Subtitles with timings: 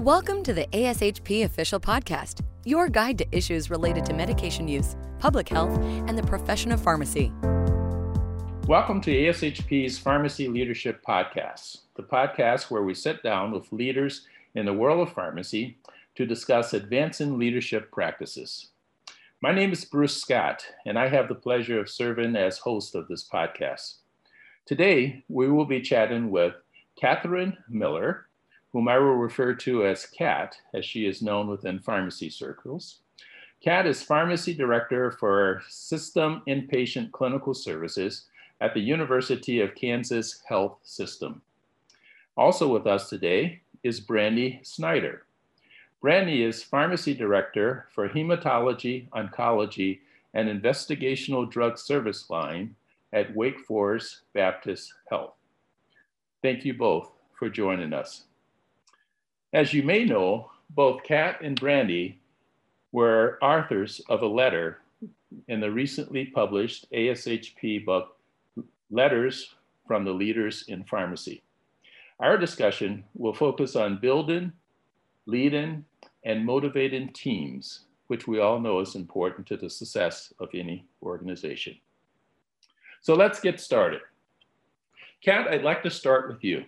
[0.00, 5.48] Welcome to the ASHP Official Podcast, your guide to issues related to medication use, public
[5.48, 7.32] health, and the profession of pharmacy.
[8.68, 14.66] Welcome to ASHP's Pharmacy Leadership Podcast, the podcast where we sit down with leaders in
[14.66, 15.78] the world of pharmacy
[16.16, 18.72] to discuss advancing leadership practices.
[19.40, 23.08] My name is Bruce Scott, and I have the pleasure of serving as host of
[23.08, 23.94] this podcast.
[24.66, 26.52] Today, we will be chatting with
[27.00, 28.26] Catherine Miller,
[28.76, 32.98] whom I will refer to as Kat, as she is known within pharmacy circles.
[33.64, 38.26] Kat is Pharmacy Director for System Inpatient Clinical Services
[38.60, 41.40] at the University of Kansas Health System.
[42.36, 45.22] Also with us today is Brandy Snyder.
[46.02, 50.00] Brandy is Pharmacy Director for Hematology, Oncology,
[50.34, 52.76] and Investigational Drug Service Line
[53.14, 55.32] at Wake Forest Baptist Health.
[56.42, 58.24] Thank you both for joining us.
[59.56, 62.20] As you may know, both Kat and Brandy
[62.92, 64.82] were authors of a letter
[65.48, 68.18] in the recently published ASHP book,
[68.90, 69.54] Letters
[69.86, 71.42] from the Leaders in Pharmacy.
[72.20, 74.52] Our discussion will focus on building,
[75.24, 75.86] leading,
[76.22, 81.78] and motivating teams, which we all know is important to the success of any organization.
[83.00, 84.02] So let's get started.
[85.24, 86.66] Kat, I'd like to start with you.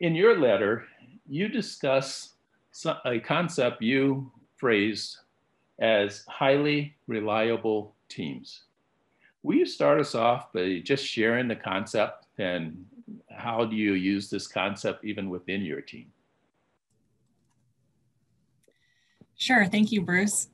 [0.00, 0.86] In your letter,
[1.28, 2.30] you discuss
[3.04, 5.18] a concept you phrased
[5.78, 8.64] as highly reliable teams.
[9.42, 12.86] Will you start us off by just sharing the concept and
[13.30, 16.06] how do you use this concept even within your team?
[19.36, 20.48] Sure, thank you, Bruce.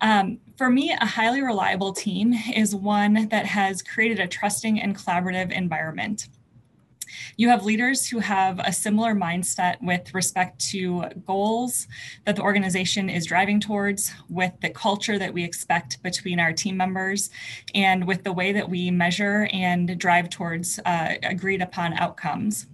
[0.00, 4.96] Um, for me, a highly reliable team is one that has created a trusting and
[4.96, 6.28] collaborative environment.
[7.36, 11.86] You have leaders who have a similar mindset with respect to goals
[12.24, 16.76] that the organization is driving towards, with the culture that we expect between our team
[16.76, 17.30] members,
[17.74, 22.66] and with the way that we measure and drive towards uh, agreed upon outcomes.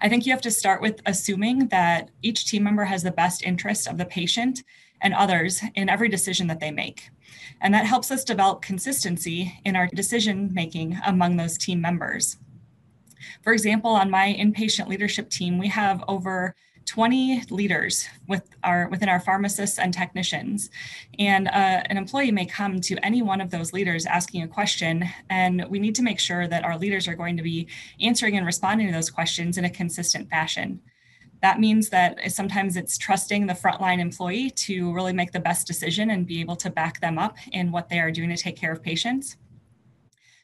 [0.00, 3.44] I think you have to start with assuming that each team member has the best
[3.44, 4.64] interest of the patient
[5.00, 7.10] and others in every decision that they make.
[7.60, 12.36] And that helps us develop consistency in our decision making among those team members.
[13.42, 16.54] For example, on my inpatient leadership team, we have over
[16.86, 20.70] 20 leaders with our within our pharmacists and technicians.
[21.18, 25.08] And uh, an employee may come to any one of those leaders asking a question
[25.30, 27.68] and we need to make sure that our leaders are going to be
[28.00, 30.80] answering and responding to those questions in a consistent fashion.
[31.40, 36.10] That means that sometimes it's trusting the frontline employee to really make the best decision
[36.10, 38.72] and be able to back them up in what they are doing to take care
[38.72, 39.36] of patients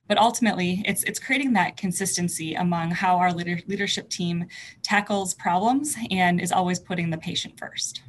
[0.09, 4.47] but ultimately it's it's creating that consistency among how our leader, leadership team
[4.83, 8.03] tackles problems and is always putting the patient first.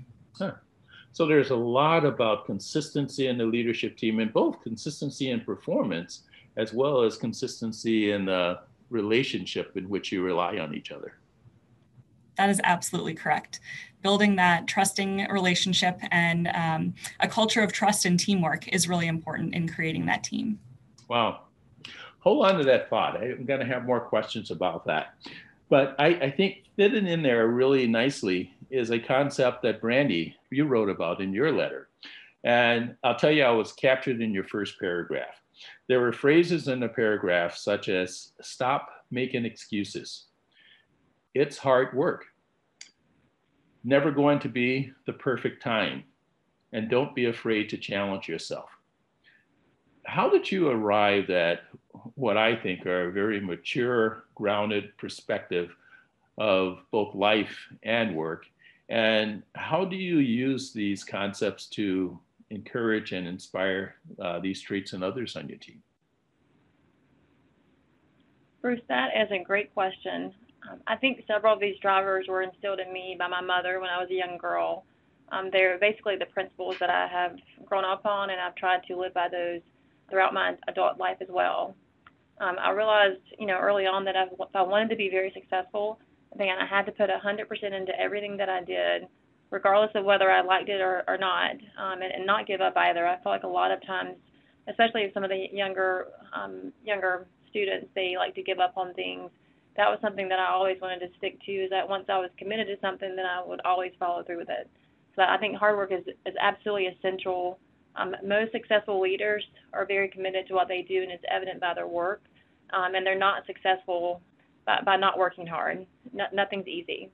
[1.11, 6.23] So there's a lot about consistency in the leadership team and both consistency in performance
[6.55, 11.17] as well as consistency in the relationship in which you rely on each other.
[12.37, 13.59] That is absolutely correct.
[14.01, 19.53] Building that trusting relationship and um, a culture of trust and teamwork is really important
[19.53, 20.59] in creating that team.
[21.09, 21.41] Wow
[22.19, 23.21] hold on to that thought.
[23.21, 25.15] I'm going to have more questions about that.
[25.69, 30.65] But I, I, think fitting in there really nicely is a concept that Brandy, you
[30.65, 31.89] wrote about in your letter.
[32.43, 35.35] And I'll tell you, I was captured in your first paragraph.
[35.87, 40.25] There were phrases in the paragraph such as stop making excuses.
[41.35, 42.25] It's hard work.
[43.83, 46.03] Never going to be the perfect time.
[46.73, 48.69] And don't be afraid to challenge yourself
[50.09, 51.61] how did you arrive at
[52.15, 55.75] what I think are a very mature, grounded perspective
[56.37, 58.45] of both life and work?
[58.89, 65.03] And how do you use these concepts to encourage and inspire uh, these traits in
[65.03, 65.81] others on your team?
[68.61, 70.33] Bruce, that is a great question.
[70.69, 73.89] Um, I think several of these drivers were instilled in me by my mother when
[73.89, 74.83] I was a young girl.
[75.31, 78.97] Um, they're basically the principles that I have grown up on, and I've tried to
[78.97, 79.61] live by those
[80.09, 81.75] throughout my adult life as well.
[82.39, 85.99] Um, I realized, you know, early on that if I wanted to be very successful,
[86.37, 89.07] then I had to put 100% into everything that I did,
[89.49, 92.77] regardless of whether I liked it or, or not, um, and, and not give up
[92.77, 93.05] either.
[93.05, 94.15] I feel like a lot of times,
[94.67, 99.29] especially some of the younger um, younger students, they like to give up on things.
[99.75, 101.51] That was something that I always wanted to stick to.
[101.51, 104.49] Is that once I was committed to something, then I would always follow through with
[104.49, 104.69] it.
[105.15, 107.59] So I think hard work is is absolutely essential
[107.95, 109.43] um, most successful leaders
[109.73, 112.21] are very committed to what they do, and it's evident by their work.
[112.71, 114.21] Um, and they're not successful
[114.65, 115.85] by, by not working hard.
[116.13, 117.09] No, nothing's easy.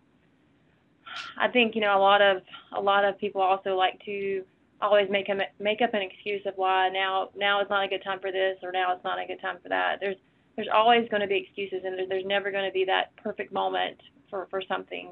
[1.37, 2.41] I think you know a lot of
[2.75, 4.43] a lot of people also like to
[4.81, 8.03] always make a, make up an excuse of why now now is not a good
[8.03, 9.97] time for this or now it's not a good time for that.
[9.99, 10.17] There's
[10.55, 13.97] there's always going to be excuses and there's, never going to be that perfect moment
[14.29, 15.09] for for something.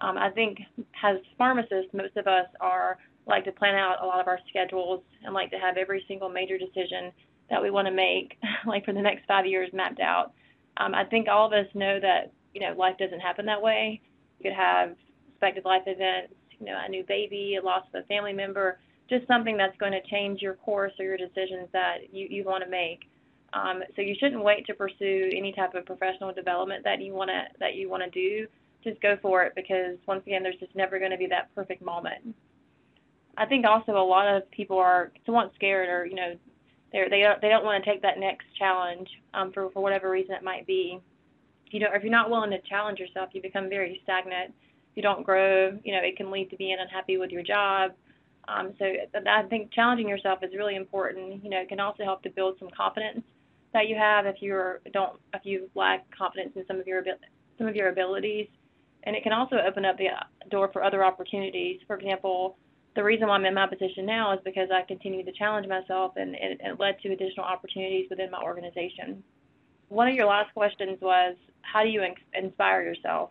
[0.00, 0.58] Um, I think
[1.02, 5.02] as pharmacists, most of us are like to plan out a lot of our schedules
[5.24, 7.12] and like to have every single major decision
[7.50, 10.32] that we want to make, like for the next five years, mapped out.
[10.78, 14.00] Um, I think all of us know that you know life doesn't happen that way.
[14.38, 14.96] You could have
[15.28, 18.78] expected life events, you know, a new baby, a loss of a family member,
[19.08, 22.64] just something that's going to change your course or your decisions that you, you want
[22.64, 23.10] to make.
[23.52, 27.28] Um, so you shouldn't wait to pursue any type of professional development that you want
[27.30, 28.46] to that you want to do.
[28.82, 31.82] Just go for it because once again, there's just never going to be that perfect
[31.82, 32.34] moment.
[33.36, 36.34] I think also a lot of people are somewhat scared or you know
[36.92, 40.10] they're, they don't they don't want to take that next challenge um, for for whatever
[40.10, 41.00] reason it might be.
[41.70, 44.54] You know, if you're not willing to challenge yourself, you become very stagnant.
[44.94, 45.78] You don't grow.
[45.84, 47.92] You know, it can lead to being unhappy with your job.
[48.48, 48.84] Um, so
[49.26, 51.42] I think challenging yourself is really important.
[51.42, 53.22] You know, it can also help to build some confidence
[53.72, 57.02] that you have if you don't if you lack confidence in some of your
[57.56, 58.48] some of your abilities,
[59.04, 60.08] and it can also open up the
[60.50, 61.80] door for other opportunities.
[61.86, 62.58] For example,
[62.94, 66.12] the reason why I'm in my position now is because I continue to challenge myself,
[66.16, 69.22] and it, it led to additional opportunities within my organization.
[69.88, 72.02] One of your last questions was, how do you
[72.34, 73.30] inspire yourself,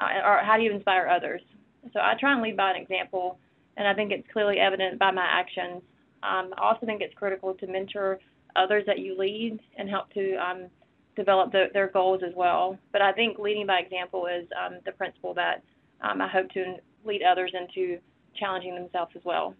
[0.00, 1.42] uh, or how do you inspire others?
[1.92, 3.38] So I try and lead by an example,
[3.76, 5.82] and I think it's clearly evident by my actions.
[6.22, 8.18] Um, I also think it's critical to mentor
[8.56, 10.66] others that you lead and help to um,
[11.14, 12.78] develop the, their goals as well.
[12.92, 15.62] But I think leading by example is um, the principle that
[16.00, 17.98] um, I hope to lead others into
[18.38, 19.54] challenging themselves as well.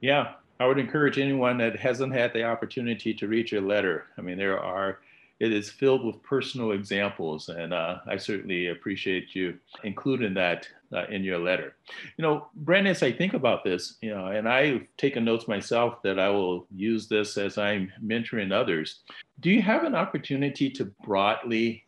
[0.00, 4.06] Yeah, I would encourage anyone that hasn't had the opportunity to read your letter.
[4.18, 4.98] I mean, there are,
[5.38, 11.06] it is filled with personal examples, and uh, I certainly appreciate you including that uh,
[11.06, 11.76] in your letter.
[12.16, 16.02] You know, Brandon, as I think about this, you know, and I've taken notes myself
[16.02, 19.00] that I will use this as I'm mentoring others.
[19.40, 21.84] Do you have an opportunity to broadly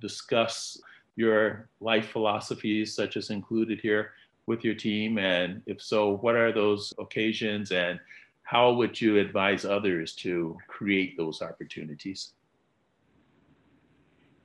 [0.00, 0.78] discuss
[1.16, 4.12] your life philosophies, such as included here,
[4.46, 5.18] with your team?
[5.18, 7.98] And if so, what are those occasions and
[8.42, 12.34] how would you advise others to create those opportunities?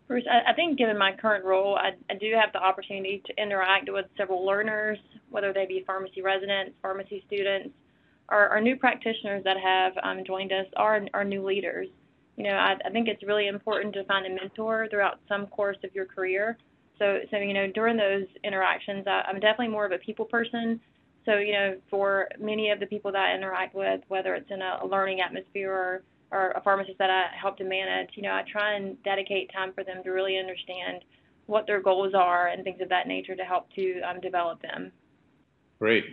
[0.07, 3.91] Bruce, I, think given my current role, I, I, do have the opportunity to interact
[3.91, 4.97] with several learners,
[5.29, 7.69] whether they be pharmacy residents, pharmacy students,
[8.31, 11.89] or, or new practitioners that have um, joined us, or, or new leaders.
[12.37, 15.77] You know, I, I think it's really important to find a mentor throughout some course
[15.83, 16.57] of your career
[16.99, 20.79] so, so you know, during those interactions, I, I'm definitely more of a people person.
[21.25, 24.61] So, you know, for many of the people that I interact with, whether it's in
[24.61, 28.43] a, learning atmosphere or, or a pharmacist that I help to manage, you know, I
[28.49, 31.03] try and dedicate time for them to really understand
[31.45, 34.91] what their goals are and things of that nature to help to um, develop them.
[35.79, 36.05] Great.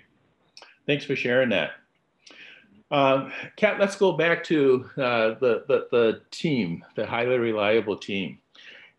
[0.87, 1.71] Thanks for sharing that.
[2.91, 8.39] Um, Kat, let's go back to uh, the, the, the team, the highly reliable team.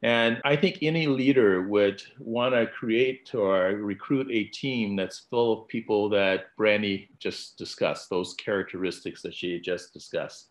[0.04, 5.62] And I think any leader would want to create or recruit a team that's full
[5.62, 10.50] of people that Brandy just discussed, those characteristics that she just discussed.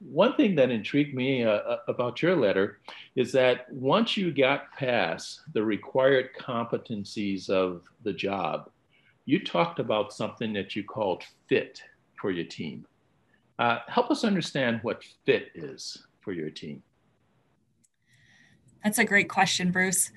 [0.00, 2.80] One thing that intrigued me uh, uh, about your letter
[3.14, 8.68] is that once you got past the required competencies of the job,
[9.24, 11.80] you talked about something that you called fit
[12.20, 12.84] for your team.
[13.58, 16.82] Uh, help us understand what fit is for your team.
[18.84, 20.10] That's a great question, Bruce.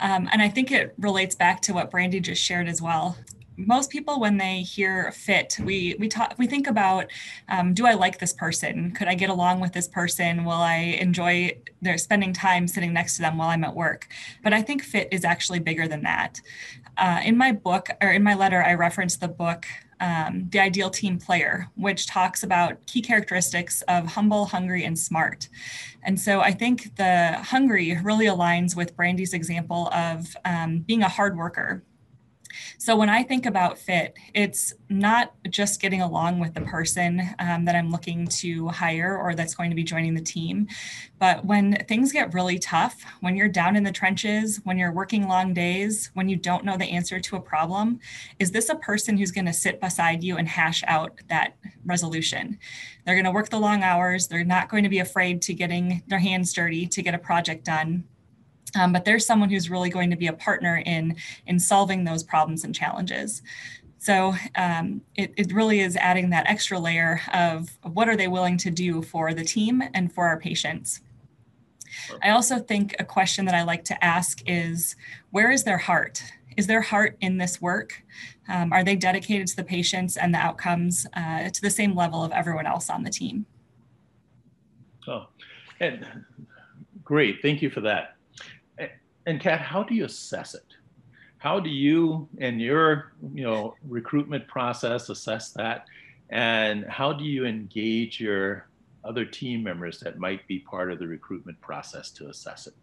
[0.00, 3.16] Um, and I think it relates back to what Brandy just shared as well.
[3.56, 7.10] Most people, when they hear fit, we we talk we think about,
[7.50, 8.92] um, do I like this person?
[8.92, 10.44] Could I get along with this person?
[10.44, 14.08] Will I enjoy their spending time sitting next to them while I'm at work?
[14.42, 16.40] But I think fit is actually bigger than that.
[16.96, 19.66] Uh, in my book or in my letter, I reference the book
[20.02, 25.48] um, The Ideal Team Player, which talks about key characteristics of humble, hungry, and smart.
[26.02, 31.08] And so I think the hungry really aligns with Brandy's example of um, being a
[31.08, 31.84] hard worker
[32.78, 37.64] so when I think about fit, it's not just getting along with the person um,
[37.64, 40.68] that I'm looking to hire or that's going to be joining the team,
[41.18, 45.28] but when things get really tough, when you're down in the trenches, when you're working
[45.28, 48.00] long days, when you don't know the answer to a problem,
[48.38, 52.58] is this a person who's going to sit beside you and hash out that resolution?
[53.04, 54.28] They're going to work the long hours.
[54.28, 57.64] They're not going to be afraid to getting their hands dirty to get a project
[57.64, 58.04] done
[58.78, 62.22] um, but there's someone who's really going to be a partner in in solving those
[62.22, 63.42] problems and challenges
[63.98, 68.56] so um, it, it really is adding that extra layer of what are they willing
[68.56, 71.00] to do for the team and for our patients
[72.22, 74.96] I also think a question that I like to ask is
[75.30, 76.22] where is their heart?
[76.56, 78.02] is their heart in this work?
[78.48, 82.22] Um, are they dedicated to the patients and the outcomes uh, to the same level
[82.22, 83.46] of everyone else on the team?
[85.06, 85.26] Oh,
[85.80, 86.06] and
[87.02, 87.40] great.
[87.42, 88.11] Thank you for that.
[89.26, 90.64] And Kat, how do you assess it?
[91.38, 95.86] How do you and your you know recruitment process assess that?
[96.30, 98.68] And how do you engage your
[99.04, 102.74] other team members that might be part of the recruitment process to assess it?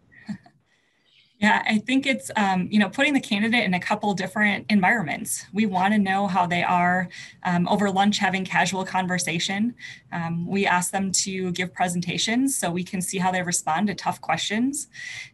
[1.40, 5.46] Yeah, I think it's um, you know putting the candidate in a couple different environments.
[5.54, 7.08] We want to know how they are
[7.44, 9.74] um, over lunch having casual conversation.
[10.12, 13.94] Um, we ask them to give presentations so we can see how they respond to
[13.94, 14.88] tough questions.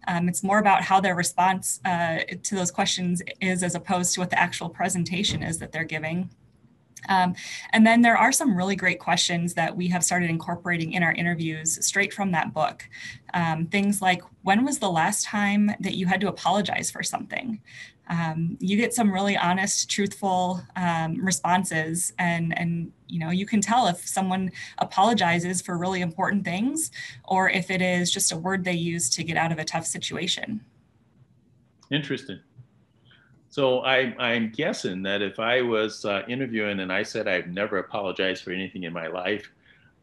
[0.07, 4.21] Um, it's more about how their response uh, to those questions is as opposed to
[4.21, 6.31] what the actual presentation is that they're giving.
[7.09, 7.35] Um,
[7.73, 11.13] and then there are some really great questions that we have started incorporating in our
[11.13, 12.89] interviews straight from that book.
[13.35, 17.61] Um, things like, when was the last time that you had to apologize for something?
[18.09, 23.61] Um, you get some really honest, truthful um, responses, and and you know you can
[23.61, 26.93] tell if someone apologizes for really important things,
[27.25, 29.87] or if it is just a word they use to get out of a tough
[29.87, 30.65] situation.
[31.91, 32.41] Interesting.
[33.57, 37.79] So I, I'm guessing that if I was uh, interviewing and I said I've never
[37.79, 39.51] apologized for anything in my life,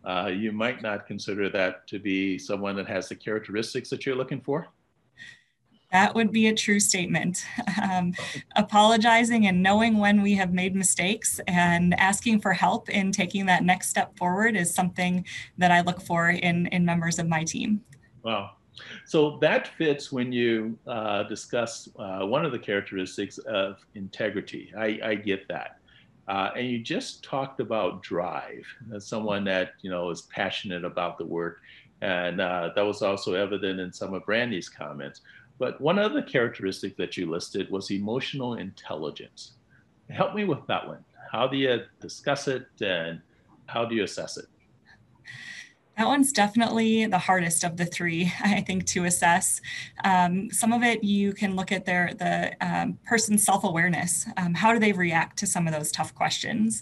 [0.04, 4.16] uh, you might not consider that to be someone that has the characteristics that you're
[4.16, 4.70] looking for.
[5.92, 7.46] That would be a true statement.
[7.82, 8.14] Um,
[8.56, 13.64] apologizing and knowing when we have made mistakes and asking for help in taking that
[13.64, 15.26] next step forward is something
[15.58, 17.82] that I look for in, in members of my team.
[18.24, 18.52] Wow.
[19.06, 24.74] So that fits when you uh, discuss uh, one of the characteristics of integrity.
[24.78, 25.78] I, I get that.
[26.28, 28.66] Uh, and you just talked about drive,
[28.96, 31.60] as someone that you know is passionate about the work,
[32.02, 35.22] and uh, that was also evident in some of Brandy's comments.
[35.60, 39.54] But one other characteristic that you listed was emotional intelligence.
[40.10, 41.04] Help me with that one.
[41.32, 43.22] How do you discuss it, and
[43.66, 44.46] how do you assess it?
[45.98, 49.62] That one's definitely the hardest of the three, I think, to assess.
[50.04, 54.26] Um, some of it you can look at their the um, person's self-awareness.
[54.38, 56.82] Um, how do they react to some of those tough questions?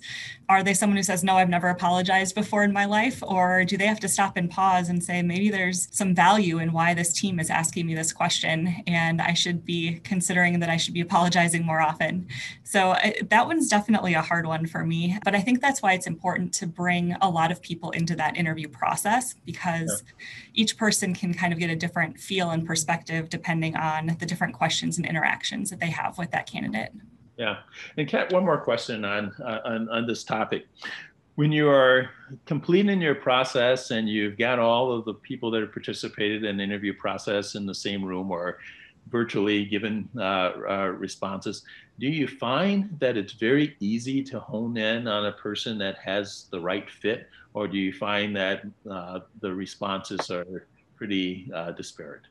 [0.52, 3.78] Are they someone who says, "No, I've never apologized before in my life," or do
[3.78, 7.14] they have to stop and pause and say, "Maybe there's some value in why this
[7.14, 11.02] team is asking me this question, and I should be considering that I should be
[11.02, 12.28] apologizing more often."
[12.64, 15.94] So uh, that one's definitely a hard one for me, but I think that's why
[15.94, 20.26] it's important to bring a lot of people into that interview process process because yeah.
[20.54, 24.54] each person can kind of get a different feel and perspective depending on the different
[24.54, 26.92] questions and interactions that they have with that candidate.
[27.42, 27.62] Yeah.
[27.98, 30.68] And Kat, one more question on, uh, on, on this topic.
[31.34, 32.12] When you are
[32.46, 36.64] completing your process and you've got all of the people that have participated in the
[36.64, 38.60] interview process in the same room or
[39.10, 41.64] virtually given uh, uh, responses,
[42.00, 46.46] do you find that it's very easy to hone in on a person that has
[46.52, 52.28] the right fit, or do you find that uh, the responses are pretty uh, disparate?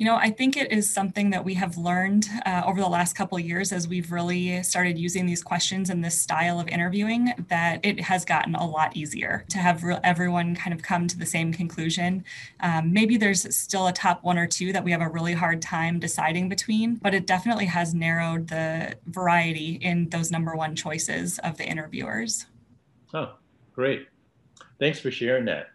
[0.00, 3.12] You know, I think it is something that we have learned uh, over the last
[3.14, 7.34] couple of years as we've really started using these questions and this style of interviewing
[7.48, 11.18] that it has gotten a lot easier to have re- everyone kind of come to
[11.18, 12.24] the same conclusion.
[12.60, 15.60] Um, maybe there's still a top one or two that we have a really hard
[15.60, 21.38] time deciding between, but it definitely has narrowed the variety in those number one choices
[21.40, 22.46] of the interviewers.
[23.12, 23.34] Oh,
[23.74, 24.08] great.
[24.78, 25.66] Thanks for sharing that.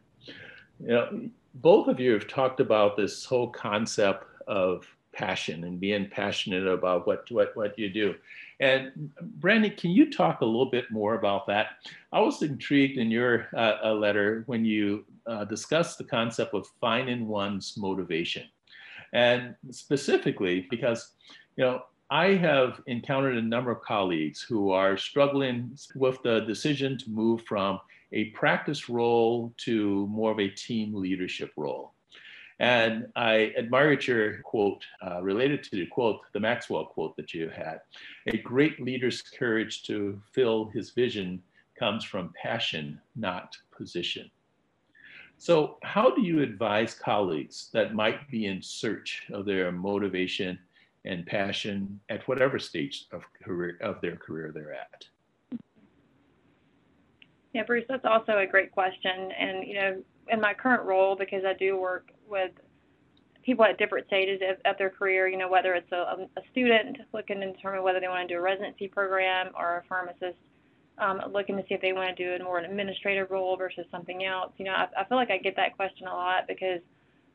[0.80, 6.10] You know, both of you have talked about this whole concept of passion and being
[6.10, 8.16] passionate about what, what, what you do.
[8.60, 11.68] And Brandy, can you talk a little bit more about that?
[12.12, 17.28] I was intrigued in your uh, letter when you uh, discussed the concept of finding
[17.28, 18.44] one's motivation.
[19.14, 21.14] And specifically because,
[21.56, 26.98] you know, I have encountered a number of colleagues who are struggling with the decision
[27.00, 27.80] to move from
[28.12, 31.94] a practice role to more of a team leadership role.
[32.60, 37.50] And I admired your quote uh, related to the quote, the Maxwell quote that you
[37.50, 37.82] had.
[38.28, 41.42] A great leader's courage to fill his vision
[41.78, 44.32] comes from passion, not position.
[45.38, 50.58] So, how do you advise colleagues that might be in search of their motivation
[51.04, 55.06] and passion at whatever stage of, career, of their career they're at?
[57.56, 59.32] Yeah, Bruce, that's also a great question.
[59.40, 62.52] And, you know, in my current role, because I do work with
[63.46, 66.98] people at different stages of, of their career, you know, whether it's a, a, student
[67.14, 70.38] looking to determine whether they want to do a residency program or a pharmacist
[70.98, 73.86] um, looking to see if they want to do a more an administrative role versus
[73.90, 74.52] something else.
[74.58, 76.82] You know, I, I feel like I get that question a lot because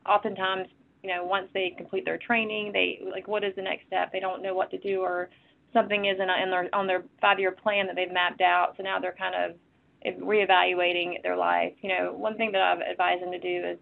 [0.04, 0.68] oftentimes
[1.02, 4.12] you know, once they complete their training, they like what is the next step?
[4.12, 5.30] They don't know what to do or
[5.72, 8.74] something isn't in their on their five-year plan that they've mapped out.
[8.76, 9.56] So now they're kind of
[10.06, 11.72] reevaluating their life.
[11.82, 13.78] You know, one thing that I've advised them to do is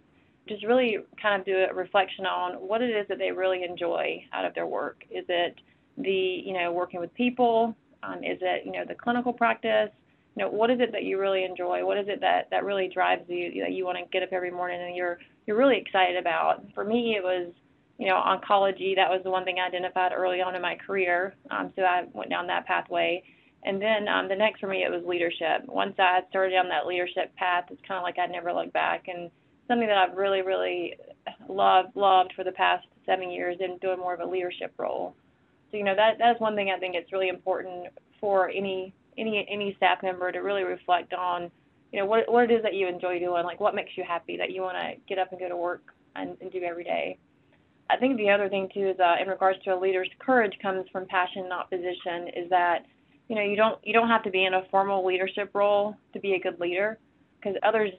[0.49, 4.25] just really kind of do a reflection on what it is that they really enjoy
[4.33, 5.03] out of their work.
[5.11, 5.57] Is it
[5.99, 7.75] the you know working with people?
[8.03, 9.91] Um, is it you know the clinical practice?
[10.37, 11.85] You know, what is it that you really enjoy?
[11.85, 14.51] What is it that that really drives you that you want to get up every
[14.51, 16.65] morning and you're you're really excited about?
[16.75, 17.53] For me, it was
[17.99, 18.95] you know oncology.
[18.95, 21.35] That was the one thing I identified early on in my career.
[21.51, 23.23] Um, so I went down that pathway.
[23.65, 25.67] And then um, the next for me, it was leadership.
[25.67, 29.09] Once I started on that leadership path, it's kind of like I never looked back,
[29.09, 29.31] and
[29.67, 30.97] something that I've really, really
[31.49, 35.15] loved loved for the past seven years in doing more of a leadership role.
[35.71, 37.89] So you know that that is one thing I think it's really important
[38.21, 41.51] for any any any staff member to really reflect on,
[41.93, 44.37] you know, what what it is that you enjoy doing, like what makes you happy
[44.37, 45.83] that you want to get up and go to work
[46.17, 47.19] and, and do every day.
[47.91, 50.87] I think the other thing too is uh, in regards to a leader's courage comes
[50.93, 52.29] from passion, not position.
[52.37, 52.85] Is that
[53.29, 56.21] you know you don't you don't have to be in a formal leadership role to
[56.21, 56.99] be a good leader
[57.39, 57.91] because others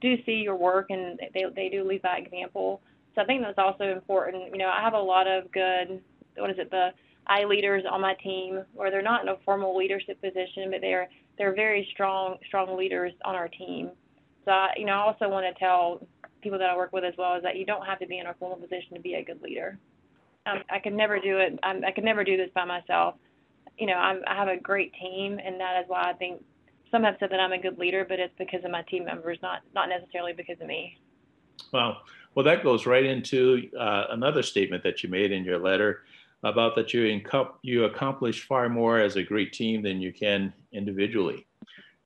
[0.00, 2.80] do see your work and they they do lead by example.
[3.14, 4.50] So I think that's also important.
[4.52, 6.00] You know, I have a lot of good
[6.36, 6.90] what is it the
[7.26, 11.08] I leaders on my team where they're not in a formal leadership position, but they're
[11.38, 13.90] they're very strong strong leaders on our team.
[14.44, 16.06] So I, you know, I also want to tell
[16.42, 18.26] people that I work with as well is that you don't have to be in
[18.26, 19.78] a formal position to be a good leader.
[20.46, 21.58] Um, I could never do it.
[21.62, 23.14] I'm, I could never do this by myself.
[23.78, 26.42] You know, I'm, I have a great team, and that is why I think
[26.90, 29.38] some have said that I'm a good leader, but it's because of my team members,
[29.42, 30.98] not not necessarily because of me.
[31.72, 31.98] Wow.
[32.34, 36.02] Well, that goes right into uh, another statement that you made in your letter
[36.42, 37.20] about that you,
[37.62, 41.46] you accomplish far more as a great team than you can individually.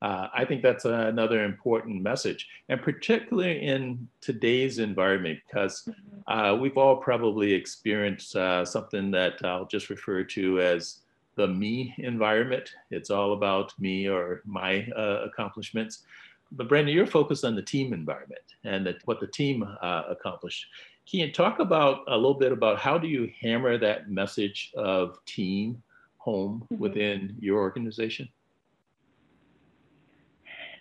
[0.00, 6.32] Uh, I think that's another important message, and particularly in today's environment, because mm-hmm.
[6.32, 11.00] uh, we've all probably experienced uh, something that I'll just refer to as
[11.38, 12.74] the me environment.
[12.90, 16.02] It's all about me or my uh, accomplishments.
[16.50, 20.66] But Brandon, you're focused on the team environment and that, what the team uh, accomplished.
[21.08, 25.24] Can you talk about a little bit about how do you hammer that message of
[25.26, 25.80] team
[26.16, 26.82] home mm-hmm.
[26.82, 28.28] within your organization?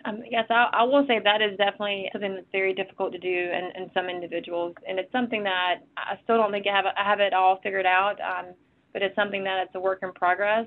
[0.06, 3.28] Um, yes, I, I, will say that is definitely something that's very difficult to do
[3.28, 7.04] in, in, some individuals, and it's something that I still don't think I have, I
[7.04, 8.16] have it all figured out.
[8.22, 8.54] Um,
[8.98, 10.66] but it's something that it's a work in progress.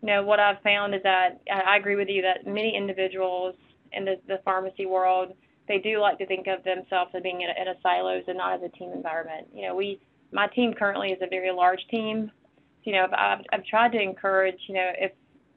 [0.00, 3.56] You know, what I've found is that I agree with you that many individuals
[3.92, 5.32] in the, the pharmacy world
[5.66, 8.38] they do like to think of themselves as being in a, in a silos and
[8.38, 9.48] not as a team environment.
[9.52, 9.98] You know, we
[10.30, 12.30] my team currently is a very large team.
[12.84, 15.10] You know, I've, I've tried to encourage, you know, if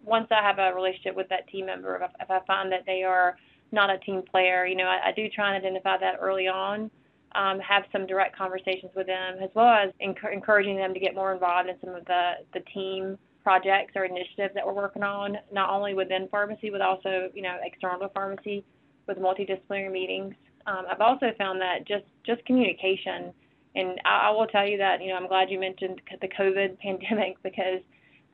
[0.03, 3.03] once I have a relationship with that team member, if, if I find that they
[3.03, 3.37] are
[3.71, 6.89] not a team player, you know, I, I do try and identify that early on,
[7.35, 11.13] um, have some direct conversations with them, as well as enc- encouraging them to get
[11.13, 15.37] more involved in some of the, the team projects or initiatives that we're working on,
[15.51, 18.63] not only within pharmacy, but also, you know, external to pharmacy
[19.07, 20.33] with multidisciplinary meetings.
[20.65, 23.33] Um, I've also found that just just communication,
[23.75, 26.77] and I, I, will tell you that you know I'm glad you mentioned the COVID
[26.81, 27.79] pandemic because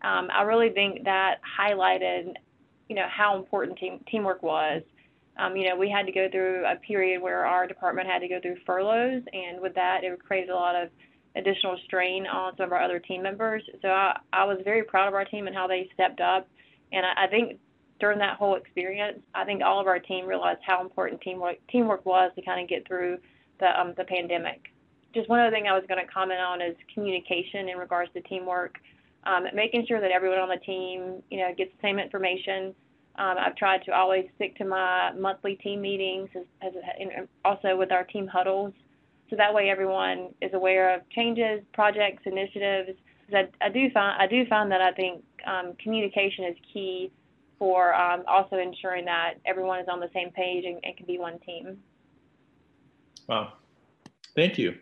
[0.01, 2.33] um, I really think that highlighted
[2.89, 4.81] you know how important team, teamwork was.
[5.37, 8.27] Um, you know, we had to go through a period where our department had to
[8.27, 10.89] go through furloughs, and with that, it created a lot of
[11.35, 13.63] additional strain on some of our other team members.
[13.81, 16.47] So I, I was very proud of our team and how they stepped up.
[16.91, 17.59] And I, I think
[17.99, 22.05] during that whole experience, I think all of our team realized how important teamwork teamwork
[22.05, 23.17] was to kind of get through
[23.59, 24.61] the um, the pandemic.
[25.15, 28.21] Just one other thing I was going to comment on is communication in regards to
[28.21, 28.75] teamwork,
[29.25, 32.73] um, making sure that everyone on the team, you know, gets the same information.
[33.15, 37.77] Um, I've tried to always stick to my monthly team meetings, as, as and also
[37.77, 38.73] with our team huddles,
[39.29, 42.97] so that way everyone is aware of changes, projects, initiatives.
[43.33, 47.11] I, I do find I do find that I think um, communication is key
[47.59, 51.17] for um, also ensuring that everyone is on the same page and, and can be
[51.17, 51.77] one team.
[53.27, 53.53] Wow,
[54.35, 54.75] thank you.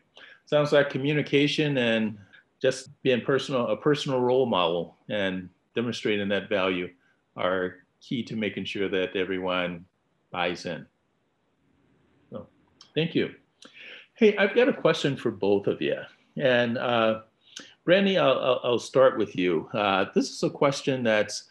[0.46, 2.18] Sounds like communication and
[2.62, 6.90] just being personal, a personal role model and demonstrating that value
[7.36, 9.86] are key to making sure that everyone
[10.32, 10.86] buys in.
[12.30, 12.48] So,
[12.96, 13.32] thank you.
[14.16, 15.98] Hey, I've got a question for both of you.
[16.38, 17.22] And uh,
[17.86, 19.70] Brandy, I'll, I'll, start with you.
[19.74, 21.46] Uh, this is a question that's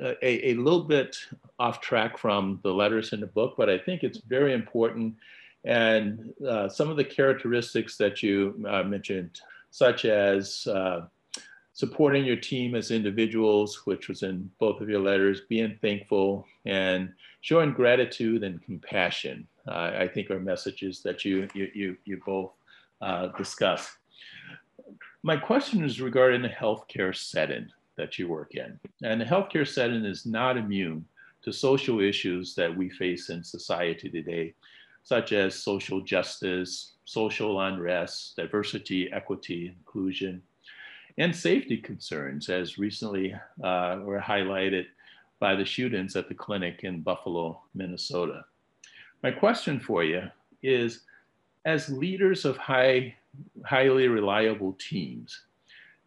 [0.00, 1.16] a, a little bit
[1.58, 5.14] off track from the letters in the book, but I think it's very important.
[5.64, 11.06] And uh, some of the characteristics that you uh, mentioned, such as uh,
[11.78, 17.12] supporting your team as individuals, which was in both of your letters, being thankful, and
[17.40, 22.50] showing gratitude and compassion, uh, I think are messages that you, you, you, you both
[23.00, 23.96] uh, discuss.
[25.22, 28.80] My question is regarding the healthcare setting that you work in.
[29.04, 31.04] And the healthcare setting is not immune
[31.42, 34.52] to social issues that we face in society today,
[35.04, 40.42] such as social justice, social unrest, diversity, equity, inclusion,
[41.18, 44.86] and safety concerns, as recently uh, were highlighted
[45.40, 48.44] by the shootings at the clinic in Buffalo, Minnesota.
[49.22, 50.22] My question for you
[50.62, 51.02] is
[51.64, 53.16] as leaders of high,
[53.64, 55.42] highly reliable teams,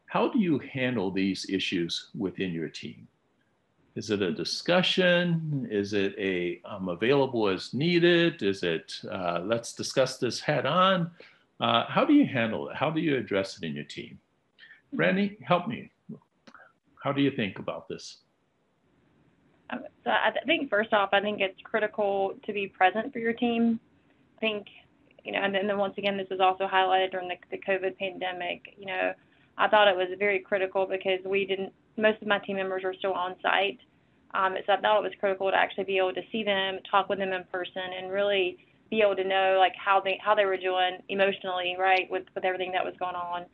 [0.06, 3.08] how do you handle these issues within your team?
[3.96, 5.68] Is it a discussion?
[5.70, 8.42] Is it a I'm available as needed?
[8.42, 11.12] Is it uh, let's discuss this head on?
[11.60, 12.76] Uh, how do you handle it?
[12.78, 14.18] How do you address it in your team?
[14.94, 15.92] Brandy, help me.
[17.02, 18.18] How do you think about this?
[19.70, 23.34] Um, so I think first off, I think it's critical to be present for your
[23.34, 23.80] team.
[24.38, 24.68] I think,
[25.24, 28.76] you know, and then, once again, this was also highlighted during the, the COVID pandemic.
[28.78, 29.14] You know,
[29.58, 31.74] I thought it was very critical because we didn't.
[31.98, 33.80] Most of my team members are still on site,
[34.34, 37.10] um, so I thought it was critical to actually be able to see them, talk
[37.10, 38.58] with them in person, and really
[38.90, 42.46] be able to know like how they how they were doing emotionally, right, with with
[42.46, 43.46] everything that was going on.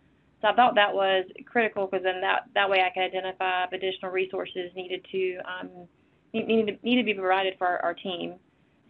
[0.41, 4.11] So I thought that was critical because then that that way I could identify additional
[4.11, 5.69] resources needed to um,
[6.33, 8.35] need, to, need to be provided for our, our team.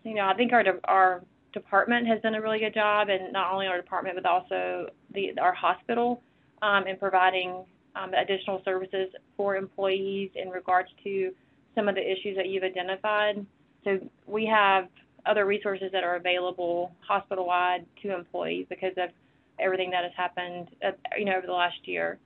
[0.04, 3.32] So, you know, I think our our department has done a really good job, and
[3.32, 6.22] not only our department but also the our hospital
[6.62, 7.64] um, in providing
[7.96, 11.32] um, additional services for employees in regards to
[11.76, 13.46] some of the issues that you've identified.
[13.84, 14.90] So we have
[15.26, 19.10] other resources that are available hospital-wide to employees because of
[19.60, 22.20] everything that has happened, uh, you know, over the last year.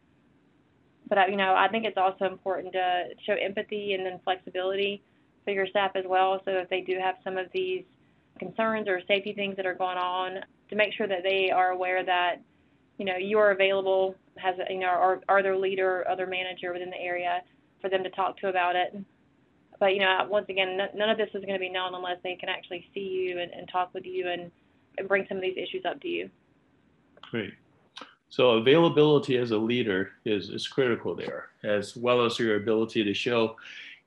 [1.08, 5.04] But uh, you know, I think it's also important to show empathy and then flexibility
[5.44, 6.41] for your staff as well.
[6.46, 7.84] So if they do have some of these
[8.39, 10.39] concerns or safety things that are going on,
[10.70, 12.36] to make sure that they are aware that
[12.98, 16.72] you know you are available, has you know, or are their leader, or other manager
[16.72, 17.41] within the area
[17.82, 18.96] for them to talk to about it.
[19.80, 22.36] But you know, once again, none of this is going to be known unless they
[22.36, 24.52] can actually see you and, and talk with you and,
[24.98, 26.30] and bring some of these issues up to you.
[27.32, 27.54] Great.
[28.30, 33.13] So availability as a leader is, is critical there, as well as your ability to
[33.13, 33.56] show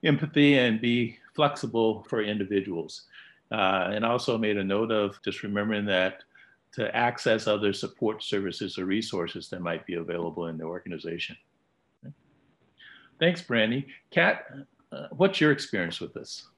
[0.05, 3.05] empathy and be flexible for individuals.
[3.51, 6.23] Uh, and also made a note of just remembering that
[6.73, 11.37] to access other support services or resources that might be available in the organization.
[12.05, 12.15] Okay.
[13.21, 13.87] Thanks, Brandy.
[14.11, 14.47] Kat,
[14.91, 16.49] uh, what's your experience with this?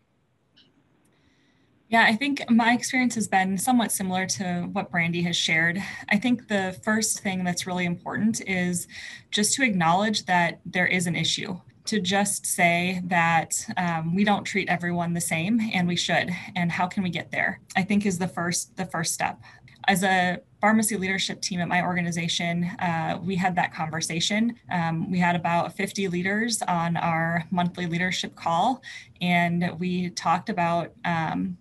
[1.89, 5.81] Yeah, I think my experience has been somewhat similar to what Brandy has shared.
[6.09, 8.89] I think the first thing that's really important is
[9.31, 11.61] just to acknowledge that there is an issue.
[11.87, 16.73] To just say that um, we don't treat everyone the same, and we should, and
[16.73, 17.61] how can we get there?
[17.77, 19.41] I think is the first the first step.
[19.87, 24.57] As a pharmacy leadership team at my organization, uh, we had that conversation.
[24.73, 28.83] Um, we had about 50 leaders on our monthly leadership call,
[29.21, 31.57] and we talked about um,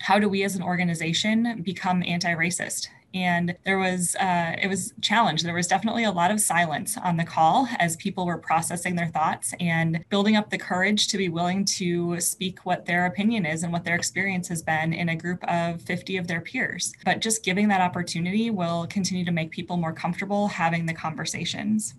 [0.00, 2.88] how do we as an organization become anti-racist?
[3.14, 7.16] And there was uh, it was challenged there was definitely a lot of silence on
[7.16, 11.30] the call as people were processing their thoughts and building up the courage to be
[11.30, 15.16] willing to speak what their opinion is and what their experience has been in a
[15.16, 16.92] group of 50 of their peers.
[17.04, 21.94] But just giving that opportunity will continue to make people more comfortable having the conversations.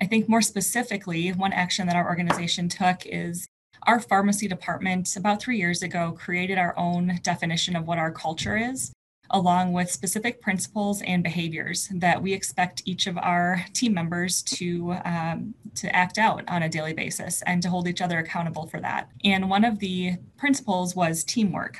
[0.00, 3.48] I think more specifically, one action that our organization took is
[3.88, 8.54] our pharmacy department, about three years ago, created our own definition of what our culture
[8.54, 8.92] is,
[9.30, 14.94] along with specific principles and behaviors that we expect each of our team members to,
[15.06, 18.78] um, to act out on a daily basis and to hold each other accountable for
[18.78, 19.08] that.
[19.24, 21.78] And one of the principles was teamwork.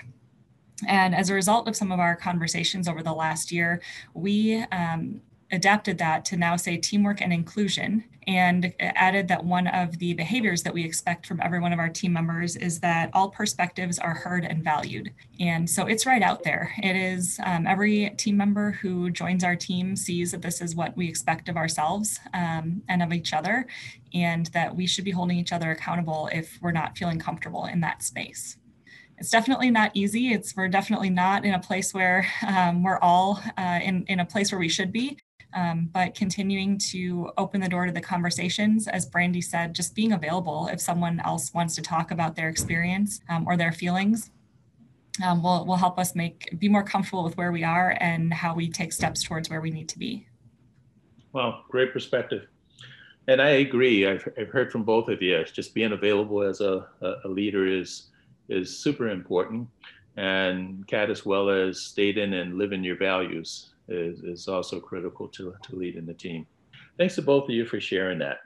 [0.86, 3.82] And as a result of some of our conversations over the last year,
[4.14, 5.20] we um,
[5.52, 10.62] adapted that to now say teamwork and inclusion and added that one of the behaviors
[10.62, 14.12] that we expect from every one of our team members is that all perspectives are
[14.12, 15.10] heard and valued.
[15.40, 16.74] And so it's right out there.
[16.82, 20.94] It is um, every team member who joins our team sees that this is what
[20.94, 23.66] we expect of ourselves um, and of each other,
[24.12, 27.80] and that we should be holding each other accountable if we're not feeling comfortable in
[27.80, 28.58] that space
[29.20, 30.32] it's definitely not easy.
[30.32, 34.24] It's we're definitely not in a place where um, we're all uh, in in a
[34.24, 35.18] place where we should be
[35.54, 40.12] um, but continuing to open the door to the conversations, as Brandy said, just being
[40.12, 44.30] available if someone else wants to talk about their experience um, or their feelings.
[45.24, 48.54] Um, will, will help us make be more comfortable with where we are and how
[48.54, 50.28] we take steps towards where we need to be.
[51.32, 52.46] Well, great perspective.
[53.26, 54.06] And I agree.
[54.06, 55.44] I've, I've heard from both of you.
[55.52, 56.86] Just being available as a,
[57.24, 58.10] a leader is
[58.48, 59.68] is super important,
[60.16, 65.54] and Kat as well as stating and living your values is, is also critical to,
[65.62, 66.46] to leading the team.
[66.96, 68.38] Thanks to both of you for sharing that.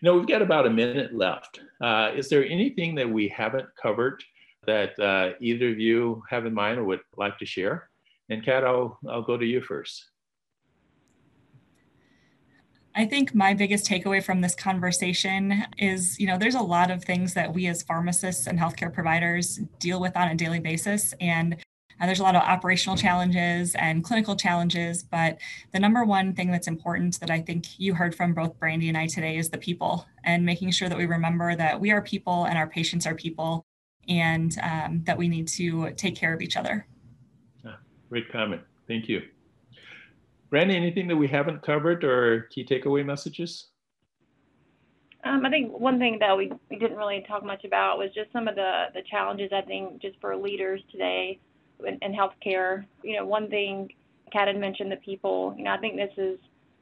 [0.00, 1.60] You know, we've got about a minute left.
[1.80, 4.22] Uh, is there anything that we haven't covered
[4.66, 7.90] that uh, either of you have in mind or would like to share?
[8.28, 10.06] And Kat, I'll, I'll go to you first.
[12.94, 17.04] I think my biggest takeaway from this conversation is, you know, there's a lot of
[17.04, 21.14] things that we as pharmacists and healthcare providers deal with on a daily basis.
[21.20, 21.56] And
[22.00, 25.38] uh, there's a lot of operational challenges and clinical challenges, but
[25.72, 28.96] the number one thing that's important that I think you heard from both Brandy and
[28.96, 32.44] I today is the people and making sure that we remember that we are people
[32.44, 33.66] and our patients are people
[34.08, 36.86] and um, that we need to take care of each other.
[37.64, 37.74] Yeah,
[38.08, 38.62] great comment.
[38.86, 39.22] Thank you.
[40.50, 43.68] Brandy, anything that we haven't covered or key takeaway messages?
[45.24, 48.32] Um, I think one thing that we, we didn't really talk much about was just
[48.32, 51.40] some of the, the challenges, I think, just for leaders today
[51.86, 52.84] in, healthcare.
[53.02, 53.88] You know, one thing
[54.32, 55.54] Kat had mentioned the people.
[55.56, 56.38] You know, I think this is,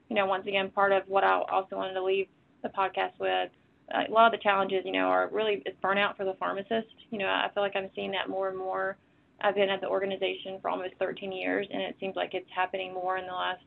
[0.09, 2.29] you know, once again, part of what I also wanted to leave
[2.63, 3.51] the podcast with.
[3.95, 6.93] Uh, a lot of the challenges, you know, are really burnout for the pharmacist.
[7.11, 8.97] You know, I feel like I'm seeing that more and more
[9.41, 12.95] I've been at the organization for almost 13 years, and it seems like it's happening
[12.95, 13.63] more in the last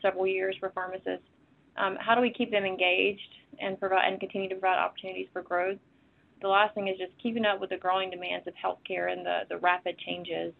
[0.00, 1.26] several years for pharmacists.
[1.76, 3.20] Um, how do we keep them engaged
[3.60, 5.78] and provide and continue to provide opportunities for growth?
[6.42, 9.40] The last thing is just keeping up with the growing demands of healthcare and the,
[9.48, 10.52] the rapid changes.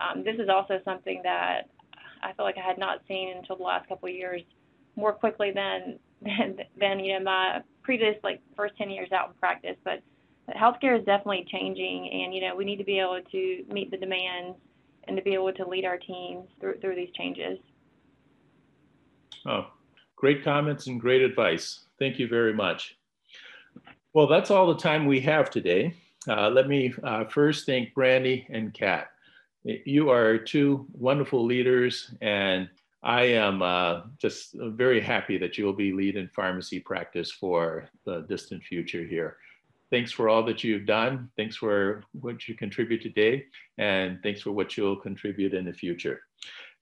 [0.00, 1.70] Um, this is also something that
[2.22, 4.42] I feel like I had not seen until the last couple of years
[4.96, 9.34] more quickly than than, than you know my previous like first 10 years out in
[9.34, 10.02] practice, but
[10.56, 13.96] healthcare is definitely changing, and you know we need to be able to meet the
[13.96, 14.56] demands
[15.04, 17.58] and to be able to lead our teams through, through these changes.
[19.46, 19.66] Oh,
[20.14, 21.86] great comments and great advice.
[21.98, 22.96] Thank you very much.
[24.14, 25.94] Well, that's all the time we have today.
[26.28, 29.08] Uh, let me uh, first thank Brandy and Kat.
[29.64, 32.68] You are two wonderful leaders, and
[33.02, 38.26] I am uh, just very happy that you will be leading pharmacy practice for the
[38.28, 39.38] distant future here.
[39.90, 41.30] Thanks for all that you've done.
[41.38, 43.46] Thanks for what you contribute today,
[43.78, 46.20] and thanks for what you'll contribute in the future.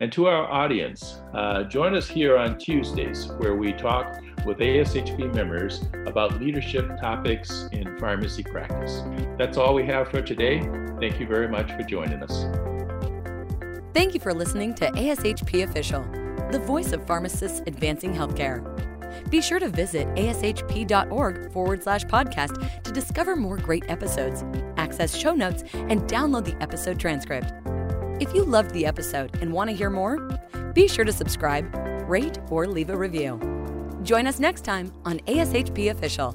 [0.00, 5.34] And to our audience, uh, join us here on Tuesdays where we talk with ASHP
[5.34, 9.02] members about leadership topics in pharmacy practice.
[9.38, 10.60] That's all we have for today.
[10.98, 12.44] Thank you very much for joining us.
[13.94, 16.02] Thank you for listening to ASHP Official,
[16.50, 18.64] the voice of pharmacists advancing healthcare.
[19.30, 24.44] Be sure to visit ashp.org forward slash podcast to discover more great episodes,
[24.76, 27.52] access show notes, and download the episode transcript.
[28.20, 30.18] If you loved the episode and want to hear more,
[30.74, 31.74] be sure to subscribe,
[32.08, 33.59] rate, or leave a review.
[34.02, 36.34] Join us next time on ASHP Official.